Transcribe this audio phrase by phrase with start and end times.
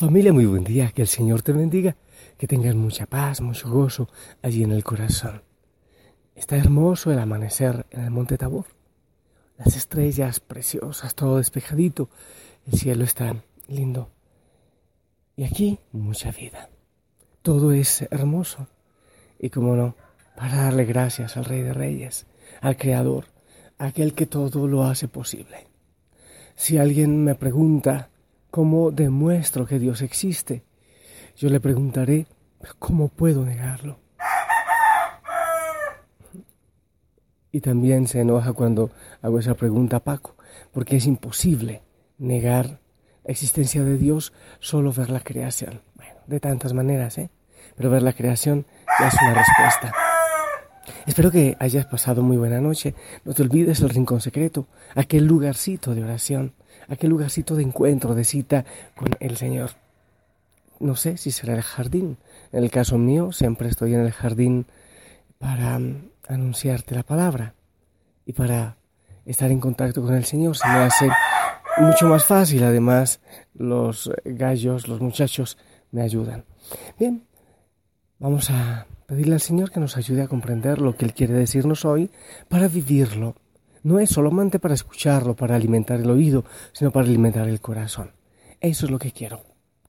[0.00, 1.94] Familia, muy buen día, que el Señor te bendiga,
[2.38, 4.08] que tengas mucha paz, mucho gozo
[4.40, 5.42] allí en el corazón.
[6.34, 8.64] Está hermoso el amanecer en el monte Tabor.
[9.58, 12.08] Las estrellas preciosas, todo despejadito,
[12.66, 14.08] el cielo está lindo.
[15.36, 16.70] Y aquí mucha vida.
[17.42, 18.68] Todo es hermoso.
[19.38, 19.96] Y como no,
[20.34, 22.24] para darle gracias al Rey de Reyes,
[22.62, 23.26] al Creador,
[23.76, 25.66] aquel que todo lo hace posible.
[26.56, 28.08] Si alguien me pregunta,
[28.50, 30.64] ¿Cómo demuestro que Dios existe?
[31.36, 32.26] Yo le preguntaré,
[32.80, 34.00] ¿cómo puedo negarlo?
[37.52, 38.90] Y también se enoja cuando
[39.22, 40.36] hago esa pregunta Paco,
[40.72, 41.82] porque es imposible
[42.18, 42.80] negar
[43.24, 45.82] la existencia de Dios, solo ver la creación.
[45.94, 47.30] Bueno, de tantas maneras, ¿eh?
[47.76, 48.66] Pero ver la creación
[48.98, 50.09] ya es una respuesta.
[51.06, 52.94] Espero que hayas pasado muy buena noche.
[53.24, 56.52] No te olvides el rincón secreto, aquel lugarcito de oración,
[56.88, 59.70] aquel lugarcito de encuentro, de cita con el Señor.
[60.78, 62.16] No sé si será el jardín.
[62.52, 64.66] En el caso mío, siempre estoy en el jardín
[65.38, 67.54] para mm, anunciarte la palabra
[68.24, 68.76] y para
[69.26, 70.56] estar en contacto con el Señor.
[70.56, 71.08] Se me hace
[71.78, 72.62] mucho más fácil.
[72.64, 73.20] Además,
[73.54, 75.58] los gallos, los muchachos
[75.90, 76.44] me ayudan.
[76.98, 77.24] Bien,
[78.20, 81.84] vamos a pedirle al Señor que nos ayude a comprender lo que Él quiere decirnos
[81.84, 82.10] hoy
[82.48, 83.34] para vivirlo.
[83.82, 88.10] No es solamente para escucharlo, para alimentar el oído, sino para alimentar el corazón.
[88.60, 89.40] Eso es lo que quiero.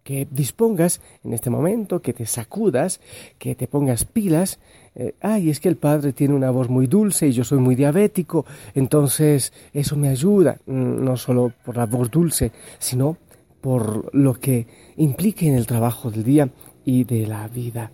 [0.03, 3.01] Que dispongas en este momento, que te sacudas,
[3.37, 4.59] que te pongas pilas.
[4.95, 7.75] Eh, ay, es que el Padre tiene una voz muy dulce y yo soy muy
[7.75, 13.17] diabético, entonces eso me ayuda, mm, no solo por la voz dulce, sino
[13.59, 14.65] por lo que
[14.95, 16.49] implique en el trabajo del día
[16.83, 17.91] y de la vida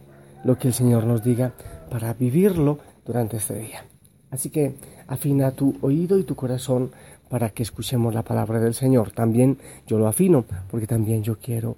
[0.48, 1.52] lo que el Señor nos diga
[1.92, 3.84] para vivirlo durante este día.
[4.32, 6.92] Así que afina tu oído y tu corazón
[7.28, 9.12] para que escuchemos la palabra del Señor.
[9.12, 11.76] También yo lo afino porque también yo quiero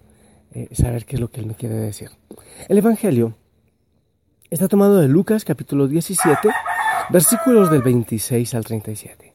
[0.54, 2.12] eh, saber qué es lo que Él me quiere decir.
[2.68, 3.34] El Evangelio
[4.52, 6.50] está tomado de Lucas capítulo 17,
[7.10, 9.34] versículos del 26 al 37.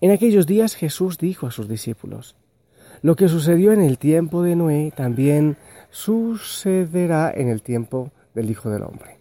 [0.00, 2.36] En aquellos días Jesús dijo a sus discípulos,
[3.02, 5.56] lo que sucedió en el tiempo de Noé también
[5.90, 9.18] sucederá en el tiempo del Hijo del Hombre.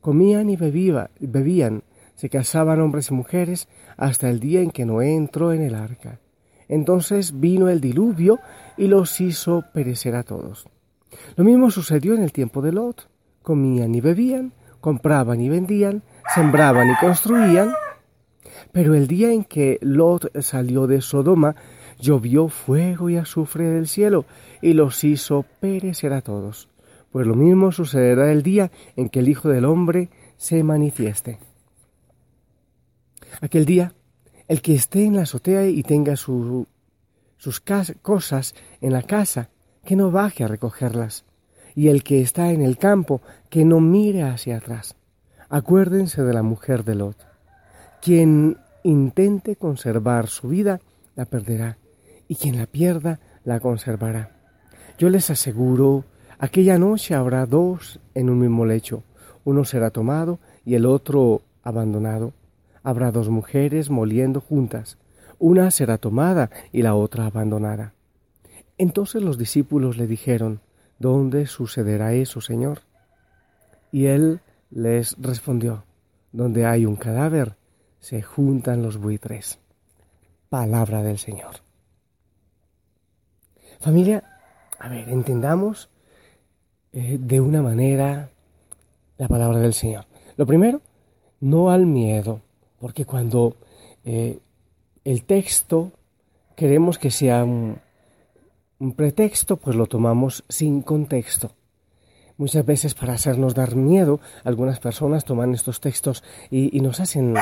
[0.00, 1.84] Comían y bebían,
[2.16, 6.18] se casaban hombres y mujeres hasta el día en que Noé entró en el arca.
[6.68, 8.40] Entonces vino el diluvio
[8.76, 10.66] y los hizo perecer a todos.
[11.36, 13.08] Lo mismo sucedió en el tiempo de Lot.
[13.42, 16.02] Comían y bebían, compraban y vendían,
[16.34, 17.72] sembraban y construían.
[18.72, 21.54] Pero el día en que Lot salió de Sodoma,
[21.98, 24.24] llovió fuego y azufre del cielo
[24.62, 26.68] y los hizo perecer a todos
[27.14, 31.38] pues lo mismo sucederá el día en que el Hijo del Hombre se manifieste.
[33.40, 33.94] Aquel día,
[34.48, 36.66] el que esté en la azotea y tenga sus
[38.02, 39.48] cosas en la casa,
[39.84, 41.24] que no baje a recogerlas,
[41.76, 44.96] y el que está en el campo, que no mire hacia atrás.
[45.48, 47.24] Acuérdense de la mujer de Lot.
[48.02, 50.80] Quien intente conservar su vida,
[51.14, 51.78] la perderá,
[52.26, 54.32] y quien la pierda, la conservará.
[54.98, 56.06] Yo les aseguro
[56.38, 59.02] Aquella noche habrá dos en un mismo lecho,
[59.44, 62.32] uno será tomado y el otro abandonado.
[62.82, 64.98] Habrá dos mujeres moliendo juntas,
[65.38, 67.94] una será tomada y la otra abandonada.
[68.78, 70.60] Entonces los discípulos le dijeron,
[70.98, 72.80] ¿Dónde sucederá eso, Señor?
[73.90, 74.40] Y él
[74.70, 75.84] les respondió,
[76.32, 77.56] Donde hay un cadáver,
[78.00, 79.58] se juntan los buitres.
[80.48, 81.56] Palabra del Señor.
[83.80, 84.22] Familia,
[84.78, 85.90] a ver, entendamos
[86.96, 88.30] eh, de una manera
[89.18, 90.06] la palabra del Señor.
[90.36, 90.80] Lo primero,
[91.40, 92.40] no al miedo,
[92.78, 93.56] porque cuando
[94.04, 94.38] eh,
[95.04, 95.90] el texto
[96.54, 97.80] queremos que sea un,
[98.96, 101.50] pretexto, pues lo tomamos sin contexto.
[102.36, 107.40] Muchas veces para hacernos dar miedo, algunas personas toman estos textos y, nos hacen eh,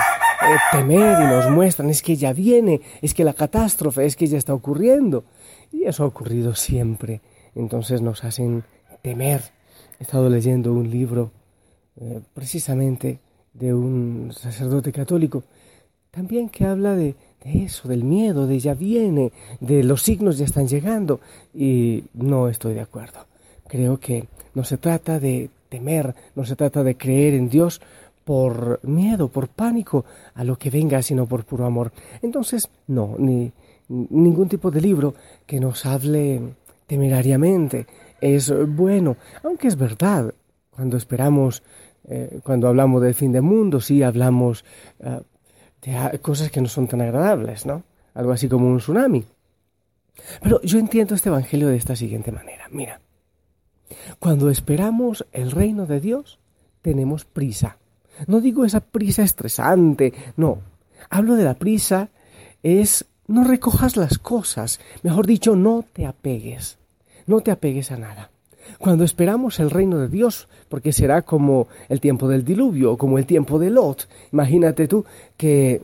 [0.71, 4.39] temer y nos muestran, es que ya viene, es que la catástrofe, es que ya
[4.39, 5.25] está ocurriendo.
[5.71, 7.21] Y eso ha ocurrido siempre.
[7.55, 8.65] Entonces nos hacen
[9.03, 9.43] temer.
[9.99, 11.31] He estado leyendo un libro
[12.01, 13.19] eh, precisamente
[13.53, 15.45] de un sacerdote católico,
[16.11, 17.15] también que habla de,
[17.45, 21.21] eso, del miedo, de ya viene, de los signos ya están llegando,
[21.55, 23.27] y no estoy de acuerdo.
[23.69, 27.81] Creo que no se trata de temer, no se trata de creer en Dios
[28.25, 31.93] por miedo, por pánico a lo que venga, sino por puro amor.
[32.23, 33.53] Entonces, no, ni
[33.89, 35.15] ningún tipo de libro
[35.47, 36.41] que nos hable
[36.87, 37.87] temerariamente
[38.23, 40.33] es bueno, aunque es verdad,
[40.71, 41.63] cuando esperamos,
[42.09, 44.65] eh, cuando hablamos del fin del mundo, sí hablamos
[45.01, 45.21] eh,
[45.83, 47.83] de cosas que no son tan agradables, ¿no?
[48.15, 49.25] Algo así como un tsunami.
[50.41, 52.69] Pero yo entiendo este Evangelio de esta siguiente manera.
[52.71, 53.01] Mira,
[54.21, 56.39] cuando esperamos el reino de Dios,
[56.81, 57.79] tenemos prisa.
[58.29, 60.59] No digo esa prisa estresante, no.
[61.11, 62.11] Hablo de la prisa,
[62.63, 66.79] es no recojas las cosas, mejor dicho, no te apegues,
[67.27, 68.31] no te apegues a nada.
[68.79, 73.27] Cuando esperamos el reino de Dios, porque será como el tiempo del diluvio, como el
[73.27, 74.09] tiempo de Lot.
[74.33, 75.05] Imagínate tú
[75.37, 75.83] que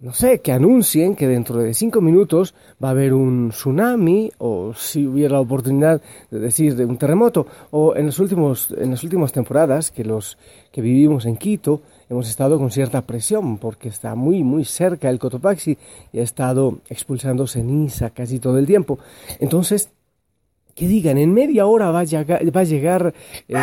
[0.00, 4.72] no sé, que anuncien que dentro de cinco minutos va a haber un tsunami o
[4.74, 6.00] si hubiera la oportunidad
[6.30, 10.38] de decir de un terremoto o en los últimos en las últimas temporadas que los
[10.72, 15.18] que vivimos en Quito hemos estado con cierta presión porque está muy muy cerca el
[15.18, 15.76] Cotopaxi
[16.14, 18.98] y ha estado expulsando ceniza casi todo el tiempo.
[19.38, 19.90] Entonces
[20.80, 22.04] que digan, en media hora va a
[22.64, 23.12] llegar,
[23.48, 23.54] eh,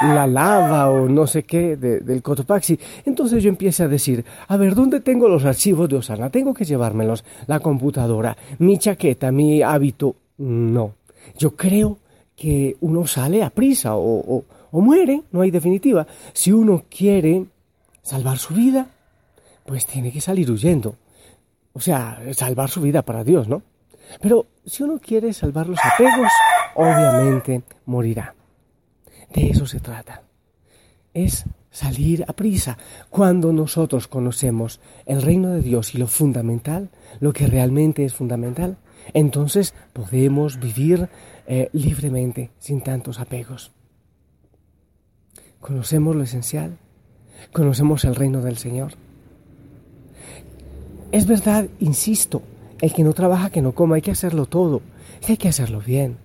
[0.00, 2.78] la lava o no sé qué del Cotopaxi.
[3.04, 6.30] Entonces yo empiezo a decir, a ver, ¿dónde tengo los archivos de Osana?
[6.30, 10.14] Tengo que llevármelos, la computadora, mi chaqueta, mi hábito.
[10.38, 10.94] No,
[11.36, 11.98] yo creo
[12.36, 16.06] que uno sale a prisa o muere, no hay definitiva.
[16.32, 17.44] Si uno quiere
[18.02, 18.86] salvar su vida,
[19.66, 20.94] pues tiene que salir huyendo.
[21.72, 23.62] O sea, salvar su vida para Dios, ¿no?
[24.20, 26.30] Pero si uno quiere salvar los apegos,
[26.74, 28.34] obviamente morirá.
[29.34, 30.22] De eso se trata.
[31.14, 32.78] Es salir a prisa.
[33.10, 36.90] Cuando nosotros conocemos el reino de Dios y lo fundamental,
[37.20, 38.76] lo que realmente es fundamental,
[39.14, 41.08] entonces podemos vivir
[41.46, 43.72] eh, libremente, sin tantos apegos.
[45.60, 46.78] Conocemos lo esencial,
[47.52, 48.92] conocemos el reino del Señor.
[51.10, 52.42] Es verdad, insisto,
[52.80, 54.82] el que no trabaja, que no coma, hay que hacerlo todo,
[55.28, 56.16] hay que hacerlo bien.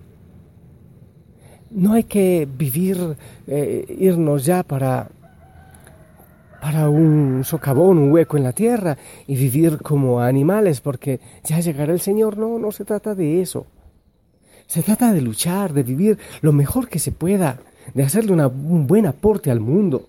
[1.70, 3.16] No hay que vivir,
[3.46, 5.08] eh, irnos ya para,
[6.60, 11.92] para un socavón, un hueco en la tierra y vivir como animales porque ya llegará
[11.92, 12.38] el Señor.
[12.38, 13.66] No, no se trata de eso.
[14.66, 17.58] Se trata de luchar, de vivir lo mejor que se pueda,
[17.94, 20.08] de hacerle un buen aporte al mundo.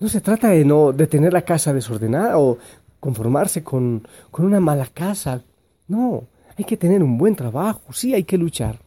[0.00, 2.58] No se trata de no de tener la casa desordenada o
[3.00, 5.42] conformarse con, con una mala casa,
[5.88, 6.24] no,
[6.56, 8.78] hay que tener un buen trabajo, sí, hay que luchar.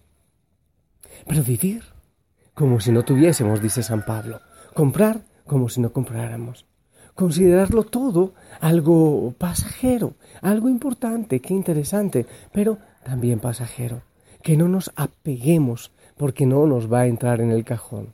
[1.28, 1.84] Pero vivir
[2.54, 4.42] como si no tuviésemos, dice San Pablo.
[4.74, 6.66] Comprar como si no compráramos.
[7.16, 14.04] Considerarlo todo algo pasajero, algo importante, que interesante, pero también pasajero.
[14.44, 18.14] Que no nos apeguemos porque no nos va a entrar en el cajón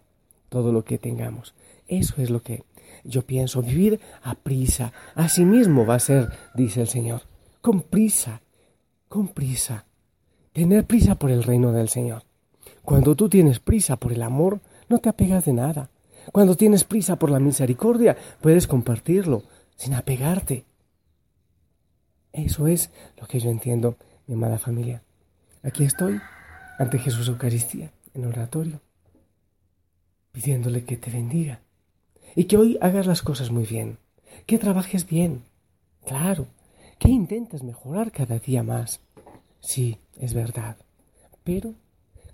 [0.50, 1.54] todo lo que tengamos.
[1.88, 2.64] Eso es lo que
[3.04, 3.62] yo pienso.
[3.62, 4.94] Vivir a prisa.
[5.16, 7.22] Así mismo va a ser, dice el Señor.
[7.62, 8.42] Con prisa,
[9.08, 9.86] con prisa.
[10.54, 12.24] Tener prisa por el reino del Señor.
[12.84, 14.60] Cuando tú tienes prisa por el amor,
[14.90, 15.90] no te apegas de nada.
[16.32, 19.44] Cuando tienes prisa por la misericordia, puedes compartirlo
[19.76, 20.66] sin apegarte.
[22.34, 23.98] Eso es lo que yo entiendo,
[24.28, 25.04] mi amada familia.
[25.64, 26.20] Aquí estoy,
[26.78, 28.82] ante Jesús Eucaristía, en oratorio,
[30.32, 31.62] pidiéndole que te bendiga
[32.36, 33.98] y que hoy hagas las cosas muy bien,
[34.46, 35.44] que trabajes bien,
[36.06, 36.48] claro,
[37.00, 39.02] ¿Qué intentas mejorar cada día más.
[39.60, 40.78] Sí, es verdad,
[41.44, 41.76] pero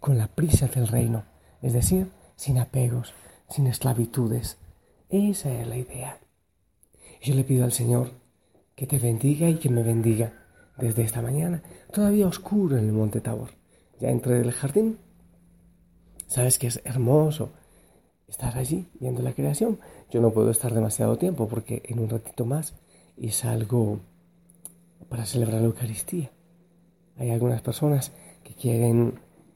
[0.04, 1.24] con la prisa del reino,
[1.62, 3.14] es decir, sin apegos,
[3.48, 4.58] sin esclavitudes.
[5.08, 6.20] Esa es la idea.
[7.22, 8.12] Yo le pido al Señor
[8.76, 10.34] que te bendiga y que me bendiga
[10.78, 11.64] desde esta mañana,
[11.94, 13.52] todavía oscuro en el monte Tabor.
[13.98, 14.98] Ya entré del jardín.
[16.28, 17.54] Sabes que es hermoso
[18.28, 19.80] estar allí viendo la creación.
[20.12, 22.76] Yo no puedo estar demasiado tiempo porque en un ratito más
[23.16, 24.02] y salgo
[25.08, 26.30] para celebrar la Eucaristía.
[27.16, 28.12] Hay algunas personas
[28.44, 29.14] que quieren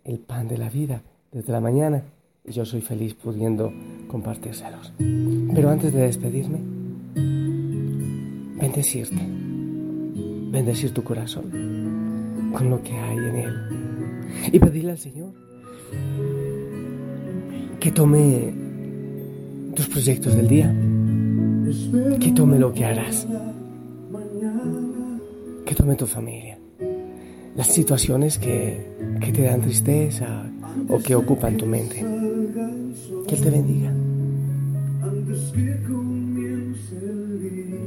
[0.07, 2.03] el pan de la vida desde la mañana
[2.45, 3.73] yo soy feliz pudiendo
[4.07, 4.93] compartírselos.
[4.97, 6.59] Pero antes de despedirme,
[8.57, 9.21] bendecirte,
[10.49, 13.53] bendecir tu corazón con lo que hay en él
[14.51, 15.31] y pedirle al Señor
[17.79, 18.53] que tome
[19.75, 20.73] tus proyectos del día,
[22.19, 23.27] que tome lo que harás
[25.67, 26.56] que tome tu familia.
[27.57, 28.87] Las situaciones que,
[29.19, 30.45] que te dan tristeza
[30.87, 32.05] o que ocupan tu mente.
[33.27, 33.91] Que Él te bendiga.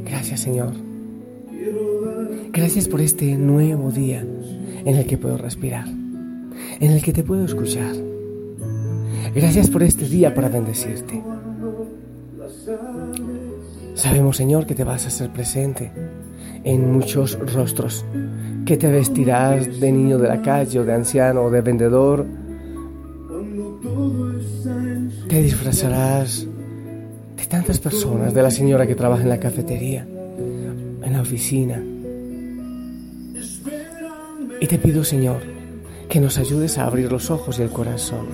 [0.04, 0.72] Gracias Señor.
[2.52, 4.20] Gracias por este nuevo día
[4.84, 7.94] en el que puedo respirar, en el que te puedo escuchar.
[9.34, 11.22] Gracias por este día para bendecirte.
[13.94, 15.92] Sabemos, Señor, que te vas a hacer presente
[16.64, 18.04] en muchos rostros,
[18.70, 22.24] que te vestirás de niño de la calle o de anciano o de vendedor,
[25.28, 26.46] te disfrazarás
[27.36, 31.82] de tantas personas, de la señora que trabaja en la cafetería, en la oficina.
[34.60, 35.40] Y te pido, Señor,
[36.08, 38.28] que nos ayudes a abrir los ojos y el corazón,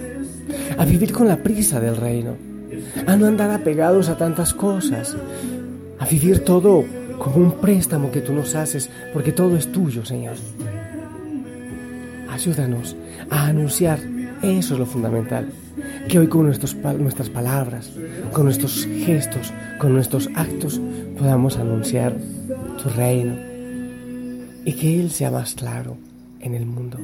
[0.76, 2.36] a vivir con la prisa del reino,
[3.06, 5.16] a no andar apegados a tantas cosas,
[5.98, 6.84] a vivir todo
[7.18, 10.36] como un préstamo que tú nos haces, porque todo es tuyo, Señor.
[12.30, 12.96] Ayúdanos
[13.30, 13.98] a anunciar,
[14.42, 15.48] eso es lo fundamental,
[16.08, 17.92] que hoy con nuestras palabras,
[18.32, 20.80] con nuestros gestos, con nuestros actos,
[21.18, 22.14] podamos anunciar
[22.82, 23.34] tu reino
[24.64, 25.96] y que Él sea más claro
[26.40, 26.98] en el mundo.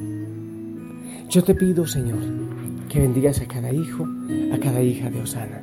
[1.29, 2.19] Yo te pido, Señor,
[2.89, 4.07] que bendigas a cada hijo,
[4.53, 5.61] a cada hija de Osana,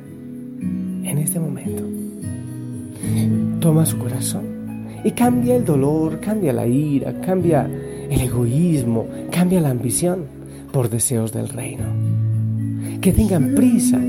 [0.59, 2.00] en este momento.
[3.59, 4.51] Toma su corazón
[5.03, 7.69] y cambia el dolor, cambia la ira, cambia
[8.09, 10.25] el egoísmo, cambia la ambición
[10.71, 11.85] por deseos del reino.
[13.01, 13.99] Que tengan prisa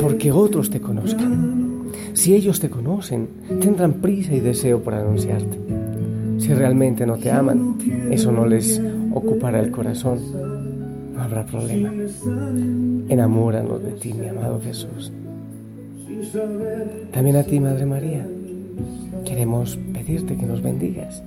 [0.00, 1.90] porque otros te conozcan.
[2.12, 3.28] Si ellos te conocen,
[3.60, 5.58] tendrán prisa y deseo por anunciarte.
[6.38, 7.76] Si realmente no te aman,
[8.10, 8.80] eso no les
[9.12, 10.18] ocupará el corazón.
[11.14, 11.92] No habrá problema.
[13.08, 15.12] Enamóranos de ti, mi amado Jesús.
[17.12, 18.26] También a ti, Madre María,
[19.24, 21.22] queremos pedirte que nos bendigas.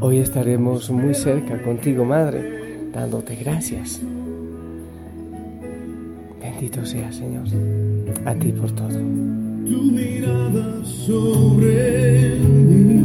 [0.00, 4.00] Hoy estaremos muy cerca contigo, Madre, dándote gracias.
[6.40, 7.46] Bendito sea, Señor,
[8.24, 8.88] a ti por todo.
[8.88, 13.00] Tu mirada sobre mí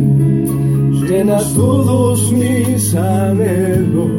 [1.08, 4.10] llena todos mis anhelos,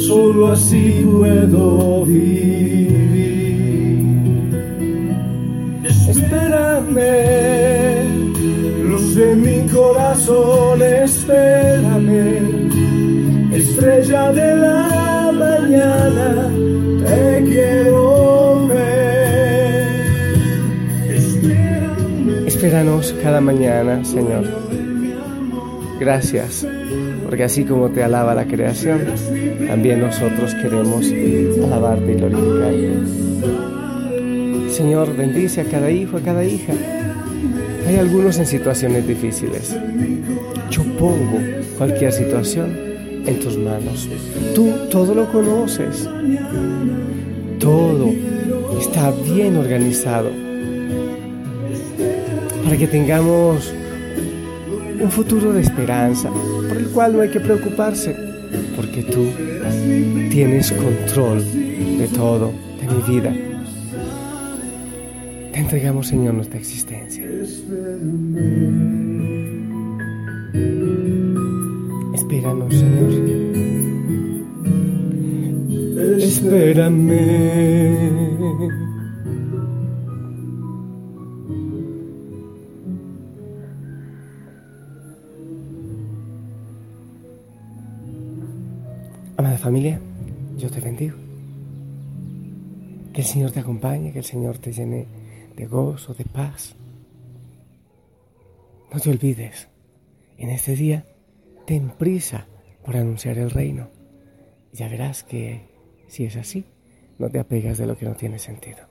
[0.00, 3.03] solo así puedo vivir.
[6.96, 12.70] Espérame, luz de mi corazón, espérame,
[13.52, 16.48] estrella de la mañana,
[17.04, 19.88] te quiero ver.
[22.46, 24.44] Espéranos cada mañana, Señor.
[25.98, 26.64] Gracias,
[27.24, 29.00] porque así como te alaba la creación,
[29.66, 31.06] también nosotros queremos
[31.64, 33.53] alabarte y glorificarte.
[34.74, 36.72] Señor, bendice a cada hijo, a cada hija.
[37.86, 39.72] Hay algunos en situaciones difíciles.
[40.68, 41.38] Yo pongo
[41.78, 42.76] cualquier situación
[43.24, 44.08] en tus manos.
[44.52, 46.08] Tú todo lo conoces.
[47.60, 48.10] Todo
[48.80, 50.32] está bien organizado
[52.64, 53.72] para que tengamos
[55.00, 56.30] un futuro de esperanza,
[56.68, 58.16] por el cual no hay que preocuparse,
[58.74, 59.28] porque tú
[60.32, 61.44] tienes control
[61.96, 62.50] de todo,
[62.80, 63.53] de mi vida.
[65.54, 67.22] Te entregamos, Señor, nuestra existencia.
[72.12, 73.10] Espéranos, Señor.
[76.18, 77.20] Espérame.
[89.36, 90.00] Amada familia,
[90.58, 91.16] yo te bendigo.
[93.12, 95.06] Que el Señor te acompañe, que el Señor te llene
[95.56, 96.76] de gozo, de paz.
[98.92, 99.68] No te olvides,
[100.38, 101.04] en este día
[101.66, 102.46] ten prisa
[102.84, 103.90] por anunciar el reino.
[104.72, 105.68] Ya verás que
[106.08, 106.64] si es así,
[107.18, 108.88] no te apegas de lo que no tiene sentido.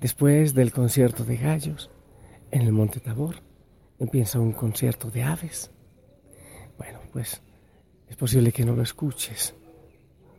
[0.00, 1.90] Después del concierto de gallos
[2.50, 3.36] en el Monte Tabor,
[3.98, 5.70] empieza un concierto de aves.
[6.76, 7.42] Bueno, pues
[8.08, 9.54] es posible que no lo escuches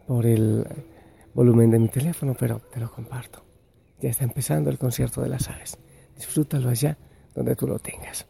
[0.08, 0.65] por el
[1.34, 3.45] volumen de mi teléfono, pero te lo comparto.
[4.05, 5.79] Ya está empezando el concierto de las aves.
[6.15, 6.95] Disfrútalo allá
[7.33, 8.27] donde tú lo tengas.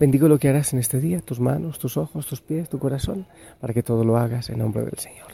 [0.00, 3.26] Bendigo lo que harás en este día, tus manos, tus ojos, tus pies, tu corazón,
[3.60, 5.32] para que todo lo hagas en nombre del Señor.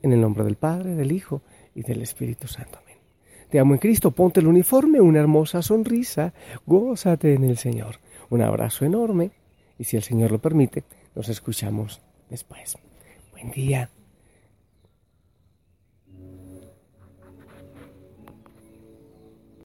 [0.00, 1.42] En el nombre del Padre, del Hijo
[1.74, 2.78] y del Espíritu Santo.
[2.84, 2.98] Amén.
[3.50, 6.32] Te amo en Cristo, ponte el uniforme, una hermosa sonrisa,
[6.64, 7.96] gózate en el Señor.
[8.30, 9.32] Un abrazo enorme
[9.76, 10.84] y si el Señor lo permite,
[11.16, 12.78] nos escuchamos después.
[13.32, 13.90] Buen día.